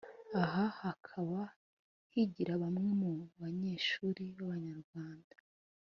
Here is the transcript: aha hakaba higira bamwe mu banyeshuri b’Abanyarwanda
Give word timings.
aha 0.41 0.65
hakaba 0.81 1.39
higira 2.13 2.53
bamwe 2.61 2.89
mu 3.01 3.11
banyeshuri 3.41 4.21
b’Abanyarwanda 4.35 5.35